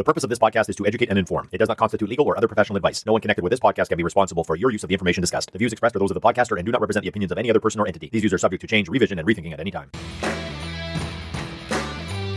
[0.00, 1.50] The purpose of this podcast is to educate and inform.
[1.52, 3.04] It does not constitute legal or other professional advice.
[3.04, 5.20] No one connected with this podcast can be responsible for your use of the information
[5.20, 5.52] discussed.
[5.52, 7.36] The views expressed are those of the podcaster and do not represent the opinions of
[7.36, 8.08] any other person or entity.
[8.10, 9.90] These views are subject to change, revision, and rethinking at any time.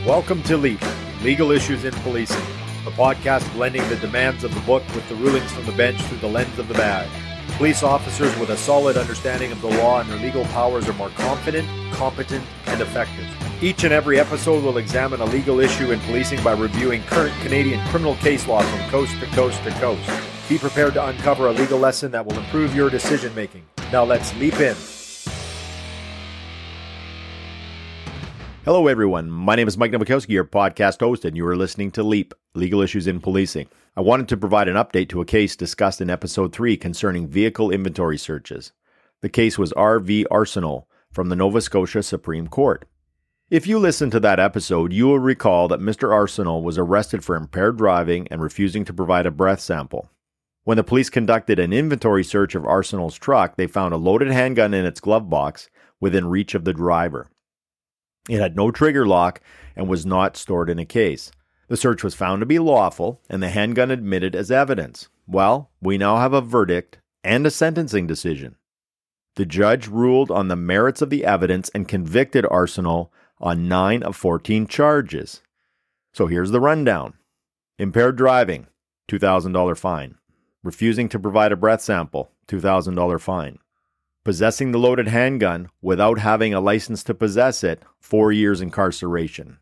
[0.05, 0.81] Welcome to LEAP,
[1.21, 2.43] Legal Issues in Policing,
[2.85, 6.17] a podcast blending the demands of the book with the rulings from the bench through
[6.17, 7.32] the lens of the badge.
[7.57, 11.09] Police officers with a solid understanding of the law and their legal powers are more
[11.09, 13.25] confident, competent, and effective.
[13.63, 17.79] Each and every episode will examine a legal issue in policing by reviewing current Canadian
[17.87, 20.09] criminal case law from coast to coast to coast.
[20.49, 23.63] Be prepared to uncover a legal lesson that will improve your decision making.
[23.91, 24.75] Now let's leap in.
[28.65, 29.29] Hello, everyone.
[29.29, 32.79] My name is Mike Novakowski, your podcast host, and you are listening to LEAP Legal
[32.79, 33.67] Issues in Policing.
[33.97, 37.71] I wanted to provide an update to a case discussed in episode 3 concerning vehicle
[37.71, 38.71] inventory searches.
[39.19, 42.85] The case was RV Arsenault from the Nova Scotia Supreme Court.
[43.49, 46.11] If you listen to that episode, you will recall that Mr.
[46.11, 50.09] Arsenault was arrested for impaired driving and refusing to provide a breath sample.
[50.63, 54.73] When the police conducted an inventory search of Arsenault's truck, they found a loaded handgun
[54.73, 57.29] in its glove box within reach of the driver.
[58.29, 59.41] It had no trigger lock
[59.75, 61.31] and was not stored in a case.
[61.67, 65.09] The search was found to be lawful and the handgun admitted as evidence.
[65.27, 68.55] Well, we now have a verdict and a sentencing decision.
[69.35, 74.15] The judge ruled on the merits of the evidence and convicted Arsenault on 9 of
[74.15, 75.41] 14 charges.
[76.13, 77.15] So here's the rundown
[77.79, 78.67] impaired driving,
[79.09, 80.15] $2,000 fine.
[80.63, 83.59] Refusing to provide a breath sample, $2,000 fine.
[84.25, 89.57] Possessing the loaded handgun without having a license to possess it, four years incarceration.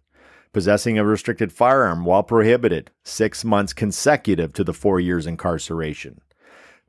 [0.53, 6.21] Possessing a restricted firearm while prohibited, six months consecutive to the four years incarceration.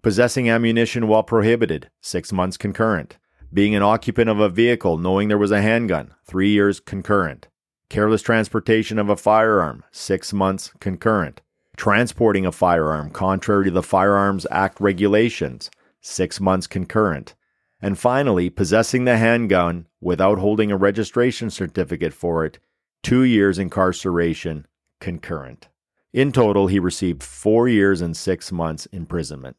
[0.02, 3.16] Possessing ammunition while prohibited, six months concurrent.
[3.54, 7.48] Being an occupant of a vehicle knowing there was a handgun, three years concurrent.
[7.88, 11.40] Careless transportation of a firearm, six months concurrent.
[11.78, 15.70] Transporting a firearm contrary to the Firearms Act regulations,
[16.02, 17.34] six months concurrent.
[17.82, 22.60] And finally, possessing the handgun without holding a registration certificate for it,
[23.02, 24.66] two years incarceration
[25.00, 25.68] concurrent.
[26.12, 29.56] In total, he received four years and six months imprisonment.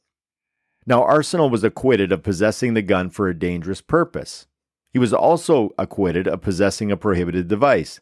[0.86, 4.48] Now, Arsenault was acquitted of possessing the gun for a dangerous purpose.
[4.92, 8.00] He was also acquitted of possessing a prohibited device,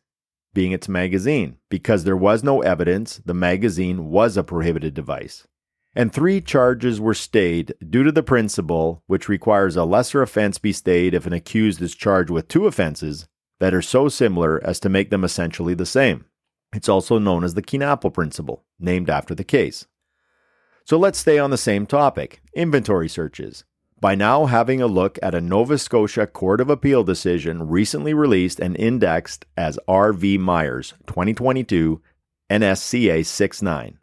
[0.54, 5.48] being its magazine, because there was no evidence the magazine was a prohibited device.
[5.96, 10.72] And three charges were stayed due to the principle, which requires a lesser offense be
[10.72, 13.28] stayed if an accused is charged with two offenses
[13.60, 16.26] that are so similar as to make them essentially the same.
[16.74, 19.86] It's also known as the Kienapple principle, named after the case.
[20.86, 23.66] So let's stay on the same topic inventory searches.
[24.00, 28.60] By now, having a look at a Nova Scotia Court of Appeal decision recently released
[28.60, 32.02] and indexed as RV Myers 2022
[32.50, 34.00] NSCA 69.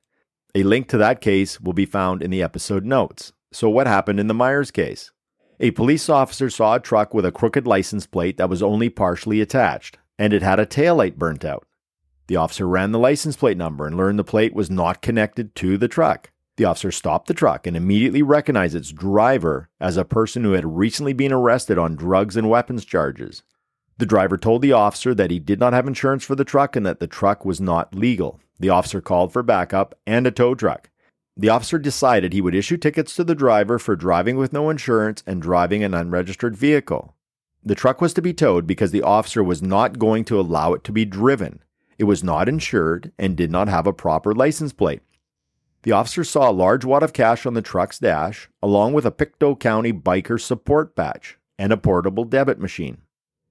[0.58, 3.32] A link to that case will be found in the episode notes.
[3.52, 5.12] So, what happened in the Myers case?
[5.60, 9.40] A police officer saw a truck with a crooked license plate that was only partially
[9.40, 11.64] attached, and it had a taillight burnt out.
[12.26, 15.78] The officer ran the license plate number and learned the plate was not connected to
[15.78, 16.32] the truck.
[16.56, 20.76] The officer stopped the truck and immediately recognized its driver as a person who had
[20.76, 23.44] recently been arrested on drugs and weapons charges.
[23.98, 26.84] The driver told the officer that he did not have insurance for the truck and
[26.84, 28.40] that the truck was not legal.
[28.60, 30.90] The officer called for backup and a tow truck.
[31.36, 35.22] The officer decided he would issue tickets to the driver for driving with no insurance
[35.26, 37.14] and driving an unregistered vehicle.
[37.64, 40.82] The truck was to be towed because the officer was not going to allow it
[40.84, 41.60] to be driven.
[41.96, 45.02] It was not insured and did not have a proper license plate.
[45.82, 49.12] The officer saw a large wad of cash on the truck's dash, along with a
[49.12, 52.98] Pictou County biker support badge and a portable debit machine.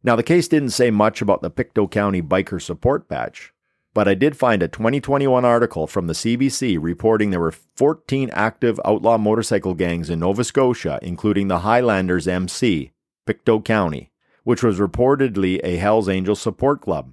[0.03, 3.53] Now, the case didn't say much about the Pictou County biker support badge,
[3.97, 8.80] but I did find a 2021 article from the CBC reporting there were 14 active
[8.85, 12.91] outlaw motorcycle gangs in Nova Scotia, including the Highlanders MC,
[13.25, 14.12] Pictou County,
[14.44, 17.12] which was reportedly a Hells Angels support club.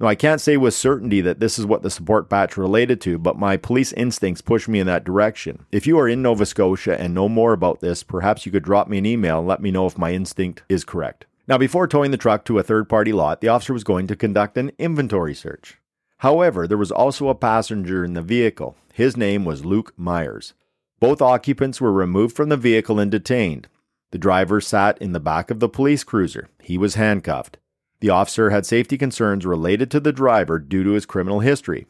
[0.00, 3.16] Now, I can't say with certainty that this is what the support batch related to,
[3.16, 5.66] but my police instincts push me in that direction.
[5.70, 8.88] If you are in Nova Scotia and know more about this, perhaps you could drop
[8.88, 11.26] me an email and let me know if my instinct is correct.
[11.46, 14.16] Now, before towing the truck to a third party lot, the officer was going to
[14.16, 15.78] conduct an inventory search.
[16.24, 18.76] However, there was also a passenger in the vehicle.
[18.94, 20.54] His name was Luke Myers.
[20.98, 23.68] Both occupants were removed from the vehicle and detained.
[24.10, 26.48] The driver sat in the back of the police cruiser.
[26.62, 27.58] He was handcuffed.
[28.00, 31.86] The officer had safety concerns related to the driver due to his criminal history.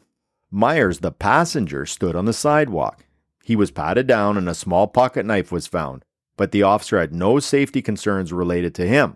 [0.51, 3.05] Myers, the passenger, stood on the sidewalk.
[3.41, 6.03] He was patted down and a small pocket knife was found,
[6.35, 9.15] but the officer had no safety concerns related to him.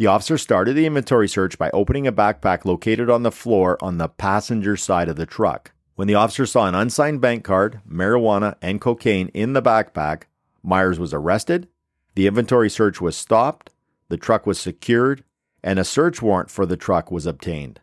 [0.00, 3.98] The officer started the inventory search by opening a backpack located on the floor on
[3.98, 5.72] the passenger side of the truck.
[5.94, 10.22] When the officer saw an unsigned bank card, marijuana, and cocaine in the backpack,
[10.62, 11.68] Myers was arrested,
[12.14, 13.72] the inventory search was stopped,
[14.08, 15.22] the truck was secured,
[15.62, 17.78] and a search warrant for the truck was obtained.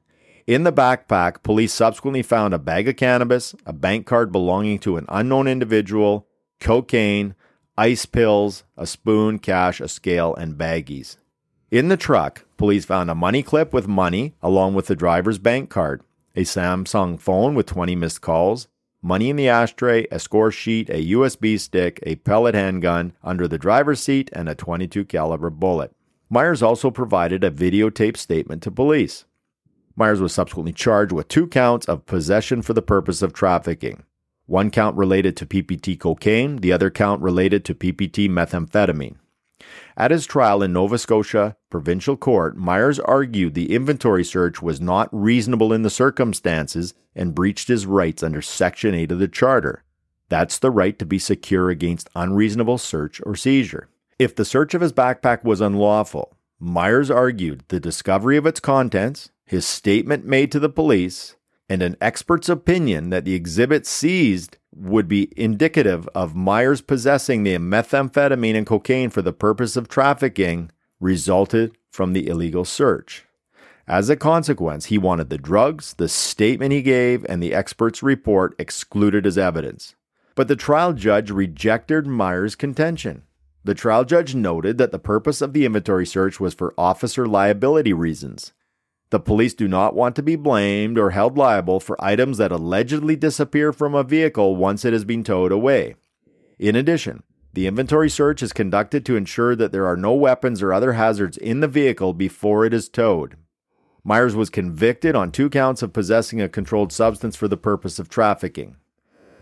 [0.48, 4.98] In the backpack, police subsequently found a bag of cannabis, a bank card belonging to
[4.98, 6.28] an unknown individual,
[6.60, 7.36] cocaine,
[7.78, 11.18] ice pills, a spoon, cash, a scale, and baggies.
[11.69, 15.69] In the truck, police found a money clip with money along with the driver's bank
[15.69, 16.02] card,
[16.34, 18.69] a Samsung phone with 20 missed calls,
[19.02, 23.58] money in the ashtray, a score sheet, a USB stick, a pellet handgun under the
[23.58, 25.94] driver's seat, and a 22 caliber bullet.
[26.30, 29.25] Myers also provided a videotape statement to police.
[29.98, 34.04] Myers was subsequently charged with two counts of possession for the purpose of trafficking.
[34.46, 39.18] One count related to PPT cocaine, the other count related to PPT methamphetamine.
[39.96, 45.10] At his trial in Nova Scotia Provincial Court, Myers argued the inventory search was not
[45.12, 49.84] reasonable in the circumstances and breached his rights under Section 8 of the Charter.
[50.30, 53.90] That's the right to be secure against unreasonable search or seizure.
[54.19, 59.31] If the search of his backpack was unlawful, Myers argued the discovery of its contents,
[59.46, 61.36] his statement made to the police,
[61.70, 67.56] and an expert's opinion that the exhibit seized would be indicative of Myers possessing the
[67.57, 73.25] methamphetamine and cocaine for the purpose of trafficking resulted from the illegal search.
[73.88, 78.53] As a consequence, he wanted the drugs, the statement he gave, and the expert's report
[78.59, 79.95] excluded as evidence.
[80.35, 83.24] But the trial judge rejected Myers' contention.
[83.63, 87.94] The trial judge noted that the purpose of the inventory search was for officer liability
[87.94, 88.53] reasons.
[89.09, 93.15] The police do not want to be blamed or held liable for items that allegedly
[93.15, 95.95] disappear from a vehicle once it has been towed away.
[96.59, 97.24] In addition,
[97.54, 101.38] the inventory search is conducted to ensure that there are no weapons or other hazards
[101.38, 103.38] in the vehicle before it is towed.
[104.04, 108.10] Myers was convicted on two counts of possessing a controlled substance for the purpose of
[108.10, 108.75] trafficking.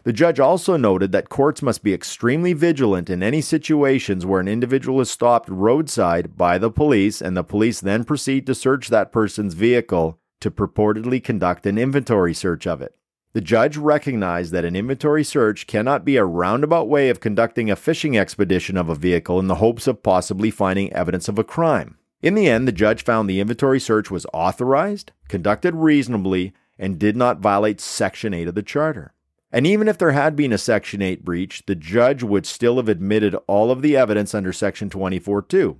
[0.05, 4.47] The judge also noted that courts must be extremely vigilant in any situations where an
[4.47, 9.11] individual is stopped roadside by the police and the police then proceed to search that
[9.11, 12.95] person's vehicle to purportedly conduct an inventory search of it.
[13.33, 17.75] The judge recognized that an inventory search cannot be a roundabout way of conducting a
[17.75, 21.97] fishing expedition of a vehicle in the hopes of possibly finding evidence of a crime.
[22.21, 27.17] In the end, the judge found the inventory search was authorized, conducted reasonably, and did
[27.17, 29.14] not violate Section 8 of the Charter.
[29.55, 32.89] And even if there had been a Section 8 breach, the judge would still have
[32.89, 35.77] admitted all of the evidence under Section 24.2.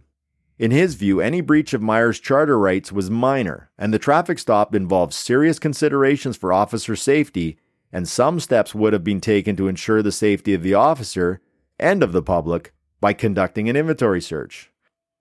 [0.57, 4.74] In his view, any breach of Myers' charter rights was minor, and the traffic stop
[4.74, 7.57] involved serious considerations for officer safety,
[7.92, 11.42] and some steps would have been taken to ensure the safety of the officer
[11.77, 14.72] and of the public by conducting an inventory search.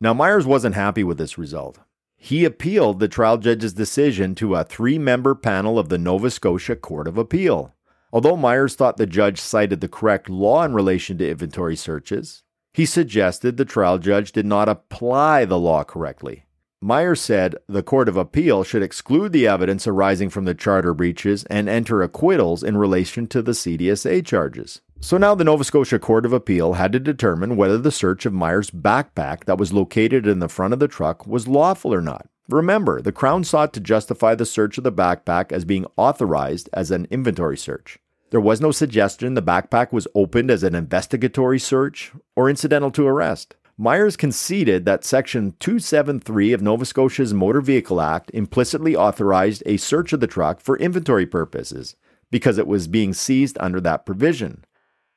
[0.00, 1.80] Now, Myers wasn't happy with this result.
[2.16, 6.76] He appealed the trial judge's decision to a three member panel of the Nova Scotia
[6.76, 7.74] Court of Appeal.
[8.14, 12.86] Although Myers thought the judge cited the correct law in relation to inventory searches, he
[12.86, 16.44] suggested the trial judge did not apply the law correctly.
[16.80, 21.42] Myers said the Court of Appeal should exclude the evidence arising from the charter breaches
[21.46, 24.80] and enter acquittals in relation to the CDSA charges.
[25.00, 28.32] So now the Nova Scotia Court of Appeal had to determine whether the search of
[28.32, 32.28] Myers' backpack that was located in the front of the truck was lawful or not.
[32.48, 36.92] Remember, the Crown sought to justify the search of the backpack as being authorized as
[36.92, 37.98] an inventory search.
[38.34, 43.06] There was no suggestion the backpack was opened as an investigatory search or incidental to
[43.06, 43.54] arrest.
[43.78, 50.12] Myers conceded that Section 273 of Nova Scotia's Motor Vehicle Act implicitly authorized a search
[50.12, 51.94] of the truck for inventory purposes
[52.32, 54.64] because it was being seized under that provision.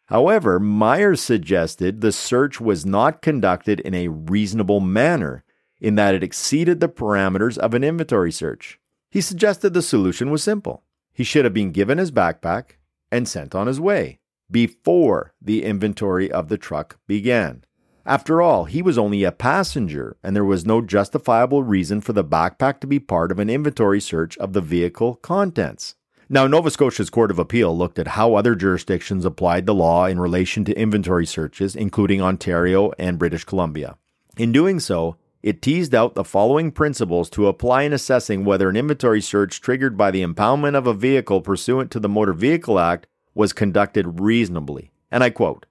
[0.09, 5.43] However, Myers suggested the search was not conducted in a reasonable manner,
[5.81, 8.79] in that it exceeded the parameters of an inventory search.
[9.09, 10.83] He suggested the solution was simple.
[11.11, 12.73] He should have been given his backpack,
[13.11, 17.63] and sent on his way before the inventory of the truck began.
[18.05, 22.23] After all, he was only a passenger, and there was no justifiable reason for the
[22.23, 25.95] backpack to be part of an inventory search of the vehicle contents.
[26.29, 30.19] Now, Nova Scotia's Court of Appeal looked at how other jurisdictions applied the law in
[30.19, 33.97] relation to inventory searches, including Ontario and British Columbia.
[34.37, 35.17] In doing so,
[35.47, 39.95] it teased out the following principles to apply in assessing whether an inventory search triggered
[39.95, 44.91] by the impoundment of a vehicle pursuant to the Motor Vehicle Act was conducted reasonably.
[45.09, 45.65] And I quote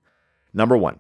[0.54, 0.98] Number one,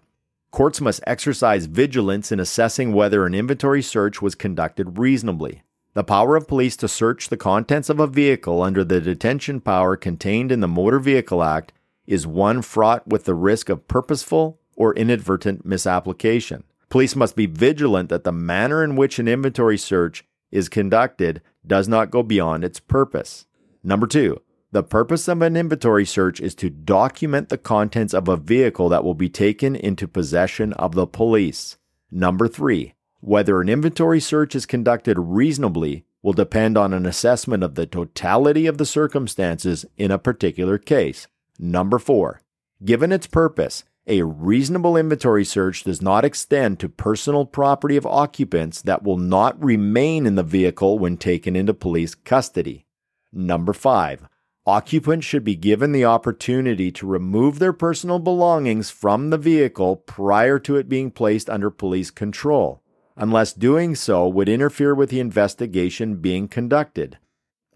[0.50, 5.62] courts must exercise vigilance in assessing whether an inventory search was conducted reasonably.
[5.94, 9.96] The power of police to search the contents of a vehicle under the detention power
[9.96, 11.72] contained in the Motor Vehicle Act
[12.06, 16.62] is one fraught with the risk of purposeful or inadvertent misapplication.
[16.96, 21.88] Police must be vigilant that the manner in which an inventory search is conducted does
[21.88, 23.44] not go beyond its purpose.
[23.84, 24.40] Number two,
[24.72, 29.04] The purpose of an inventory search is to document the contents of a vehicle that
[29.04, 31.76] will be taken into possession of the police.
[32.10, 37.74] Number three, whether an inventory search is conducted reasonably will depend on an assessment of
[37.74, 41.26] the totality of the circumstances in a particular case.
[41.58, 42.40] Number four,
[42.82, 48.80] given its purpose, a reasonable inventory search does not extend to personal property of occupants
[48.82, 52.86] that will not remain in the vehicle when taken into police custody.
[53.32, 54.28] Number five,
[54.64, 60.60] occupants should be given the opportunity to remove their personal belongings from the vehicle prior
[60.60, 62.82] to it being placed under police control,
[63.16, 67.18] unless doing so would interfere with the investigation being conducted.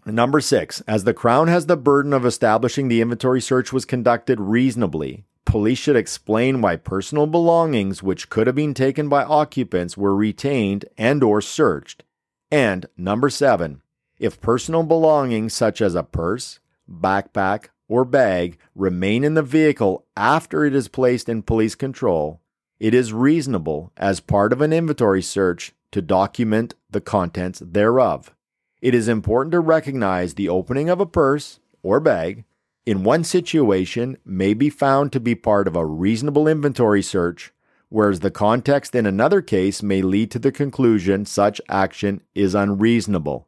[0.05, 4.39] Number six, as the Crown has the burden of establishing the inventory search was conducted
[4.39, 10.15] reasonably, police should explain why personal belongings which could have been taken by occupants were
[10.15, 12.03] retained and or searched.
[12.51, 13.81] And number 7,
[14.19, 20.63] if personal belongings such as a purse, backpack, or bag remain in the vehicle after
[20.63, 22.39] it is placed in police control,
[22.79, 28.33] it is reasonable as part of an inventory search to document the contents thereof.
[28.81, 32.45] It is important to recognize the opening of a purse or bag
[32.85, 37.53] in one situation may be found to be part of a reasonable inventory search,
[37.89, 43.47] whereas the context in another case may lead to the conclusion such action is unreasonable.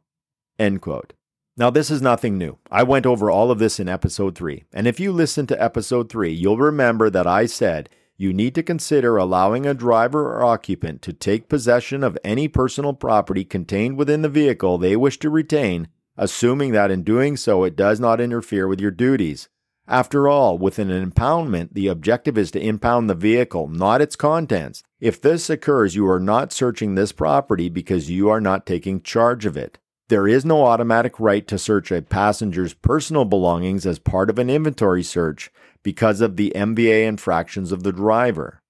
[0.58, 1.14] End quote.
[1.56, 2.58] Now, this is nothing new.
[2.70, 4.64] I went over all of this in episode 3.
[4.72, 8.62] And if you listen to episode 3, you'll remember that I said you need to
[8.62, 14.22] consider allowing a driver or occupant to take possession of any personal property contained within
[14.22, 18.68] the vehicle they wish to retain assuming that in doing so it does not interfere
[18.68, 19.48] with your duties.
[19.86, 24.82] After all, with an impoundment, the objective is to impound the vehicle, not its contents.
[24.98, 29.44] If this occurs, you are not searching this property because you are not taking charge
[29.44, 29.78] of it.
[30.08, 34.48] There is no automatic right to search a passenger's personal belongings as part of an
[34.48, 35.50] inventory search
[35.82, 38.60] because of the MVA infractions of the driver.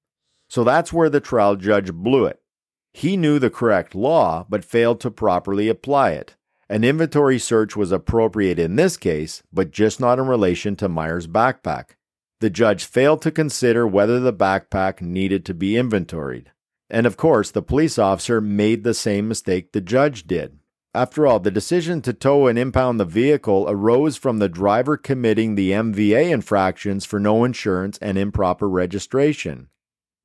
[0.48, 2.40] So that's where the trial judge blew it.
[2.92, 6.36] He knew the correct law, but failed to properly apply it.
[6.68, 11.26] An inventory search was appropriate in this case, but just not in relation to Myers'
[11.26, 11.96] backpack.
[12.40, 16.52] The judge failed to consider whether the backpack needed to be inventoried.
[16.88, 20.58] And of course, the police officer made the same mistake the judge did.
[20.94, 25.54] After all, the decision to tow and impound the vehicle arose from the driver committing
[25.54, 29.68] the MVA infractions for no insurance and improper registration.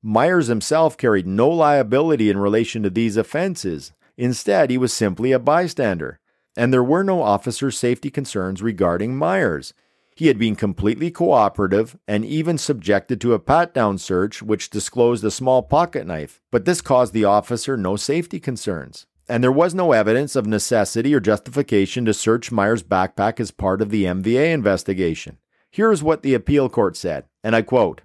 [0.02, 3.92] Myers himself carried no liability in relation to these offenses.
[4.16, 6.20] Instead, he was simply a bystander
[6.56, 9.72] and there were no officer safety concerns regarding Myers.
[10.20, 15.24] He had been completely cooperative and even subjected to a pat down search, which disclosed
[15.24, 19.06] a small pocket knife, but this caused the officer no safety concerns.
[19.30, 23.80] And there was no evidence of necessity or justification to search Myers' backpack as part
[23.80, 25.38] of the MVA investigation.
[25.70, 28.02] Here is what the appeal court said, and I quote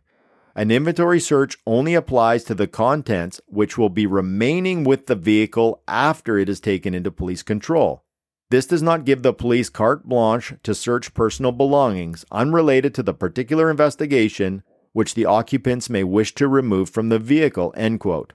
[0.56, 5.82] An inventory search only applies to the contents which will be remaining with the vehicle
[5.88, 8.05] after it is taken into police control.
[8.52, 13.14] This does not give the police carte blanche to search personal belongings unrelated to the
[13.14, 17.74] particular investigation which the occupants may wish to remove from the vehicle.
[17.75, 18.34] End quote.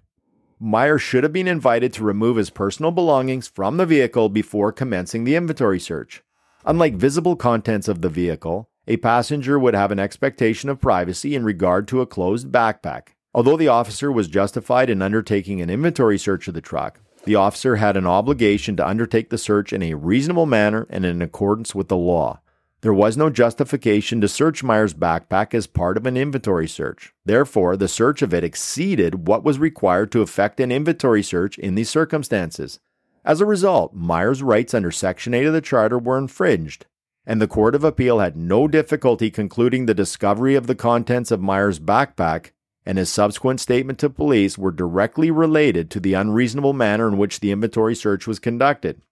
[0.59, 5.25] Myers should have been invited to remove his personal belongings from the vehicle before commencing
[5.25, 6.23] the inventory search.
[6.67, 11.45] Unlike visible contents of the vehicle, a passenger would have an expectation of privacy in
[11.45, 13.15] regard to a closed backpack.
[13.33, 17.77] Although the officer was justified in undertaking an inventory search of the truck, the officer
[17.77, 21.89] had an obligation to undertake the search in a reasonable manner and in accordance with
[21.89, 22.41] the law.
[22.83, 27.13] There was no justification to search Myers' backpack as part of an inventory search.
[27.27, 31.75] Therefore, the search of it exceeded what was required to effect an inventory search in
[31.75, 32.81] these circumstances.
[33.23, 36.87] As a result, Myers' rights under Section 8 of the Charter were infringed,
[37.27, 41.43] and the Court of Appeal had no difficulty concluding the discovery of the contents of
[41.43, 42.53] Myers' backpack
[42.85, 47.41] and his subsequent statement to police were directly related to the unreasonable manner in which
[47.41, 49.03] the inventory search was conducted.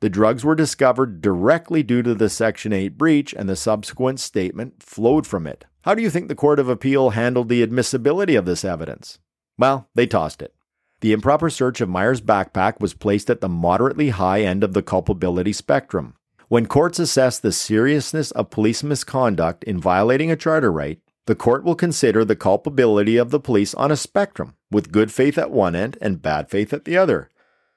[0.00, 4.82] The drugs were discovered directly due to the Section 8 breach, and the subsequent statement
[4.82, 5.64] flowed from it.
[5.82, 9.18] How do you think the Court of Appeal handled the admissibility of this evidence?
[9.58, 10.54] Well, they tossed it.
[11.00, 14.82] The improper search of Myers' backpack was placed at the moderately high end of the
[14.82, 16.14] culpability spectrum.
[16.48, 21.64] When courts assess the seriousness of police misconduct in violating a charter right, the court
[21.64, 25.74] will consider the culpability of the police on a spectrum, with good faith at one
[25.74, 27.30] end and bad faith at the other.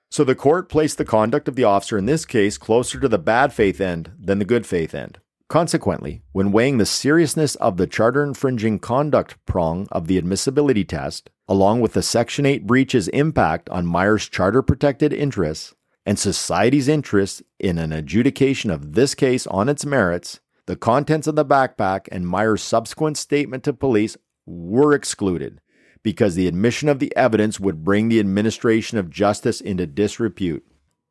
[0.10, 3.18] So the court placed the conduct of the officer in this case closer to the
[3.18, 5.20] bad faith end than the good faith end.
[5.50, 11.30] Consequently, when weighing the seriousness of the charter infringing conduct prong of the admissibility test,
[11.48, 15.74] along with the Section 8 breach's impact on Myers' charter protected interests
[16.06, 21.36] and society's interest in an adjudication of this case on its merits, the contents of
[21.36, 25.62] the backpack and Myers' subsequent statement to police were excluded
[26.04, 30.66] because the admission of the evidence would bring the administration of justice into disrepute.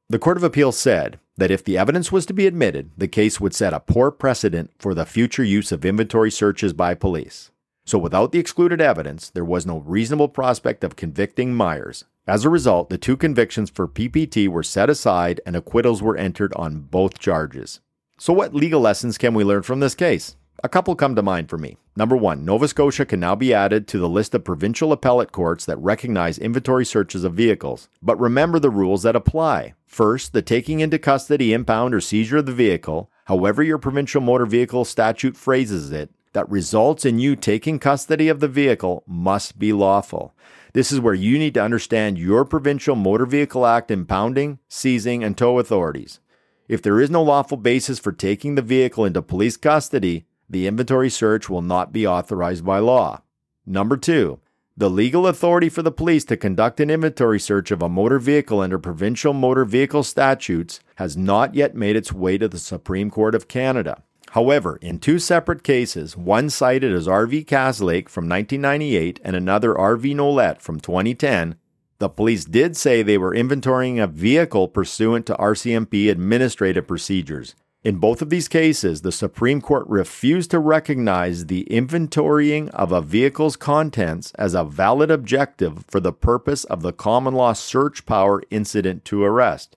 [0.09, 3.41] The Court of Appeal said that if the evidence was to be admitted, the case
[3.41, 7.51] would set a poor precedent for the future use of inventory searches by police.
[7.85, 12.05] So, without the excluded evidence, there was no reasonable prospect of convicting Myers.
[12.27, 16.53] As a result, the two convictions for PPT were set aside and acquittals were entered
[16.57, 17.81] on both charges.
[18.19, 20.37] So, what legal lessons can we learn from this case?
[20.65, 21.77] A couple come to mind for me.
[21.97, 25.67] Number one, Nova Scotia can now be added to the list of provincial appellate courts
[25.67, 27.91] that recognize inventory searches of vehicles.
[28.01, 29.75] But remember the rules that apply.
[29.87, 34.47] First, the taking into custody, impound, or seizure of the vehicle, however your provincial motor
[34.47, 39.75] vehicle statute phrases it, that results in you taking custody of the vehicle must be
[39.75, 40.35] lawful.
[40.73, 45.37] This is where you need to understand your provincial motor vehicle act impounding, seizing, and
[45.37, 46.21] tow authorities.
[46.69, 51.11] If there is no lawful basis for taking the vehicle into police custody, the inventory
[51.11, 53.23] search will not be authorized by law.
[53.65, 54.41] Number two,
[54.77, 58.61] the legal authority for the police to conduct an inventory search of a motor vehicle
[58.61, 63.35] under provincial motor vehicle statutes has not yet made its way to the Supreme Court
[63.35, 64.03] of Canada.
[64.33, 70.15] However, in two separate cases, one cited as RV Caslake from 1998 and another RV
[70.15, 71.55] Nolet from 2010,
[71.99, 77.55] the police did say they were inventorying a vehicle pursuant to RCMP administrative procedures.
[77.85, 83.01] In both of these cases, the Supreme Court refused to recognize the inventorying of a
[83.01, 88.43] vehicle's contents as a valid objective for the purpose of the common law search power
[88.51, 89.77] incident to arrest.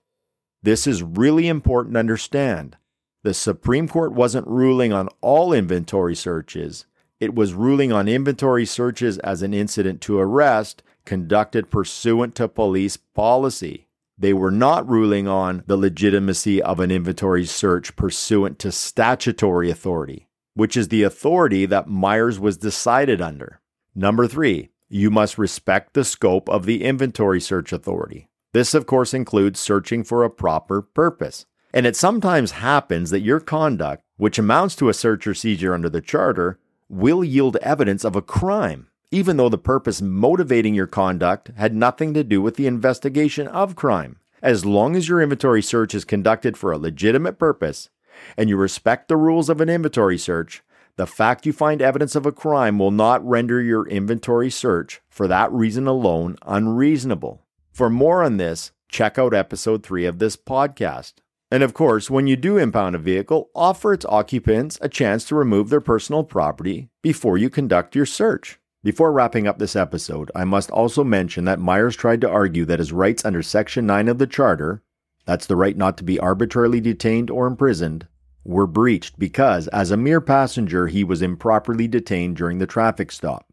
[0.62, 2.76] This is really important to understand.
[3.22, 6.86] The Supreme Court wasn't ruling on all inventory searches,
[7.20, 12.96] it was ruling on inventory searches as an incident to arrest conducted pursuant to police
[12.96, 13.88] policy.
[14.16, 20.28] They were not ruling on the legitimacy of an inventory search pursuant to statutory authority,
[20.54, 23.60] which is the authority that Myers was decided under.
[23.92, 28.28] Number three, you must respect the scope of the inventory search authority.
[28.52, 31.44] This, of course, includes searching for a proper purpose.
[31.74, 35.88] And it sometimes happens that your conduct, which amounts to a search or seizure under
[35.88, 41.50] the Charter, will yield evidence of a crime even though the purpose motivating your conduct
[41.56, 44.18] had nothing to do with the investigation of crime.
[44.42, 47.90] As long as your inventory search is conducted for a legitimate purpose
[48.36, 50.62] and you respect the rules of an inventory search,
[50.96, 55.26] the fact you find evidence of a crime will not render your inventory search, for
[55.26, 57.42] that reason alone, unreasonable.
[57.72, 61.14] For more on this, check out episode 3 of this podcast.
[61.50, 65.34] And of course, when you do impound a vehicle, offer its occupants a chance to
[65.34, 68.58] remove their personal property before you conduct your search.
[68.82, 72.78] Before wrapping up this episode, I must also mention that Myers tried to argue that
[72.78, 74.82] his rights under Section 9 of the Charter,
[75.26, 78.06] that's the right not to be arbitrarily detained or imprisoned,
[78.42, 83.52] were breached because, as a mere passenger, he was improperly detained during the traffic stop.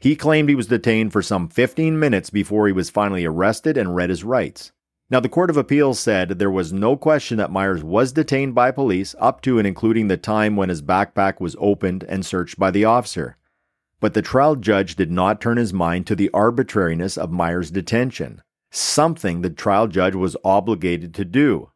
[0.00, 3.94] He claimed he was detained for some 15 minutes before he was finally arrested and
[3.94, 4.72] read his rights.
[5.10, 8.70] Now, the Court of Appeals said there was no question that Myers was detained by
[8.70, 12.70] police up to and including the time when his backpack was opened and searched by
[12.70, 13.36] the officer.
[14.02, 18.42] But the trial judge did not turn his mind to the arbitrariness of Myers' detention,
[18.72, 21.70] something the trial judge was obligated to do.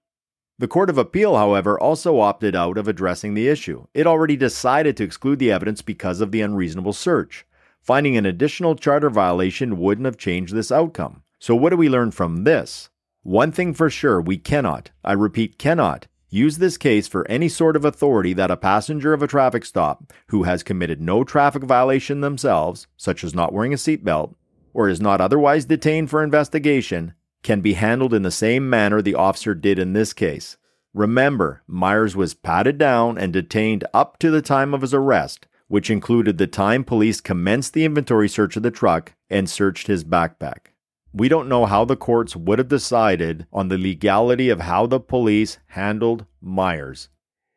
[0.58, 3.86] The Court of Appeal, however, also opted out of addressing the issue.
[3.94, 7.46] It already decided to exclude the evidence because of the unreasonable search.
[7.80, 11.22] Finding an additional charter violation wouldn't have changed this outcome.
[11.38, 12.90] So, what do we learn from this?
[13.22, 17.76] One thing for sure we cannot, I repeat, cannot, Use this case for any sort
[17.76, 22.20] of authority that a passenger of a traffic stop who has committed no traffic violation
[22.20, 24.34] themselves, such as not wearing a seatbelt,
[24.74, 29.14] or is not otherwise detained for investigation, can be handled in the same manner the
[29.14, 30.56] officer did in this case.
[30.92, 35.90] Remember, Myers was patted down and detained up to the time of his arrest, which
[35.90, 40.72] included the time police commenced the inventory search of the truck and searched his backpack.
[41.16, 45.00] We don't know how the courts would have decided on the legality of how the
[45.00, 47.08] police handled Myers.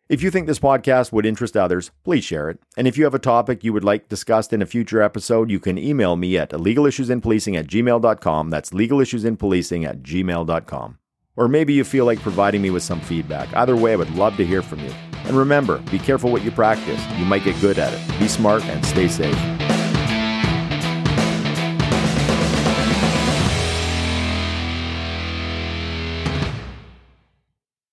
[0.08, 2.60] If you think this podcast would interest others, please share it.
[2.78, 5.60] And if you have a topic you would like discussed in a future episode, you
[5.60, 8.50] can email me at legalissuesinpolicing at gmail.com.
[8.50, 10.98] That's legalissuesinpolicing at gmail.com.
[11.36, 13.54] Or maybe you feel like providing me with some feedback.
[13.58, 14.94] Either way, I would love to hear from you.
[15.26, 17.06] And remember, be careful what you practice.
[17.18, 18.20] You might get good at it.
[18.20, 19.69] Be smart and stay safe.